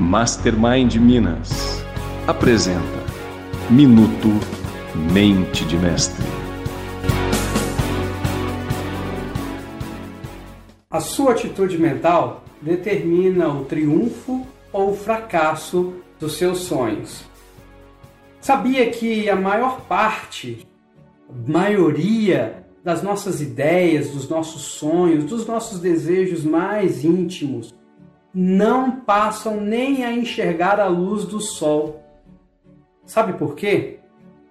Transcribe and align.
Mastermind 0.00 0.94
Minas 0.94 1.84
apresenta 2.26 2.80
Minuto 3.68 4.28
Mente 5.12 5.62
de 5.66 5.76
Mestre. 5.76 6.24
A 10.90 11.00
sua 11.00 11.32
atitude 11.32 11.76
mental 11.76 12.42
determina 12.62 13.50
o 13.50 13.66
triunfo 13.66 14.46
ou 14.72 14.92
o 14.92 14.96
fracasso 14.96 15.92
dos 16.18 16.32
seus 16.32 16.60
sonhos. 16.60 17.22
Sabia 18.40 18.90
que 18.90 19.28
a 19.28 19.36
maior 19.36 19.82
parte, 19.82 20.66
a 21.28 21.52
maioria 21.52 22.64
das 22.82 23.02
nossas 23.02 23.42
ideias, 23.42 24.08
dos 24.08 24.26
nossos 24.30 24.62
sonhos, 24.62 25.24
dos 25.24 25.46
nossos 25.46 25.78
desejos 25.78 26.42
mais 26.42 27.04
íntimos 27.04 27.78
não 28.32 29.00
passam 29.00 29.60
nem 29.60 30.04
a 30.04 30.12
enxergar 30.12 30.78
a 30.78 30.86
luz 30.86 31.24
do 31.24 31.40
sol. 31.40 32.02
Sabe 33.04 33.32
por 33.32 33.54
quê? 33.54 33.98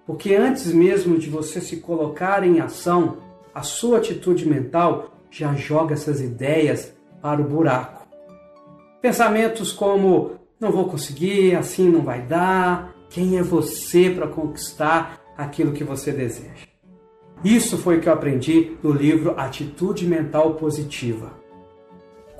Porque 0.06 0.34
antes 0.34 0.72
mesmo 0.72 1.18
de 1.18 1.30
você 1.30 1.60
se 1.60 1.78
colocar 1.78 2.44
em 2.44 2.60
ação, 2.60 3.18
a 3.54 3.62
sua 3.62 3.98
atitude 3.98 4.48
mental 4.48 5.14
já 5.30 5.54
joga 5.54 5.94
essas 5.94 6.20
ideias 6.20 6.92
para 7.22 7.40
o 7.40 7.44
buraco. 7.44 8.06
Pensamentos 9.00 9.72
como 9.72 10.32
não 10.58 10.70
vou 10.70 10.86
conseguir, 10.86 11.54
assim 11.54 11.88
não 11.88 12.02
vai 12.02 12.20
dar, 12.20 12.94
quem 13.08 13.38
é 13.38 13.42
você 13.42 14.10
para 14.10 14.28
conquistar 14.28 15.20
aquilo 15.36 15.72
que 15.72 15.82
você 15.82 16.12
deseja? 16.12 16.68
Isso 17.42 17.78
foi 17.78 17.96
o 17.96 18.00
que 18.00 18.08
eu 18.08 18.12
aprendi 18.12 18.76
no 18.82 18.92
livro 18.92 19.34
Atitude 19.38 20.06
Mental 20.06 20.54
Positiva. 20.54 21.39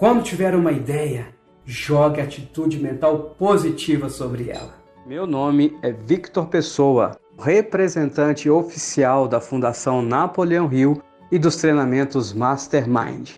Quando 0.01 0.23
tiver 0.23 0.55
uma 0.55 0.73
ideia, 0.73 1.27
jogue 1.67 2.23
atitude 2.23 2.79
mental 2.79 3.37
positiva 3.39 4.09
sobre 4.09 4.49
ela. 4.49 4.75
Meu 5.07 5.27
nome 5.27 5.77
é 5.83 5.93
Victor 5.93 6.47
Pessoa, 6.47 7.21
representante 7.39 8.49
oficial 8.49 9.29
da 9.29 9.43
Fundação 9.43 10.01
Napoleão 10.01 10.73
Hill 10.73 11.03
e 11.31 11.39
dos 11.39 11.57
treinamentos 11.57 12.33
Mastermind. 12.33 13.33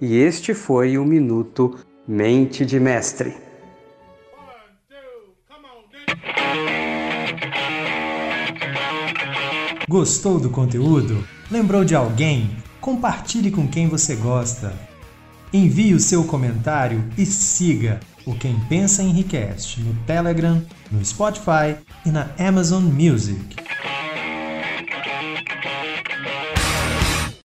E 0.00 0.16
este 0.16 0.54
foi 0.54 0.98
o 0.98 1.04
Minuto 1.04 1.76
Mente 2.04 2.66
de 2.66 2.80
Mestre. 2.80 3.36
Gostou 9.88 10.40
do 10.40 10.50
conteúdo? 10.50 11.24
Lembrou 11.48 11.84
de 11.84 11.94
alguém? 11.94 12.50
Compartilhe 12.80 13.52
com 13.52 13.68
quem 13.68 13.88
você 13.88 14.16
gosta. 14.16 14.97
Envie 15.52 15.94
o 15.94 16.00
seu 16.00 16.24
comentário 16.24 17.02
e 17.16 17.24
siga 17.24 18.00
o 18.26 18.34
Quem 18.34 18.60
Pensa 18.68 19.02
Enriquece 19.02 19.80
no 19.80 19.94
Telegram, 20.06 20.62
no 20.92 21.02
Spotify 21.02 21.76
e 22.04 22.10
na 22.10 22.28
Amazon 22.38 22.82
Music. 22.82 23.67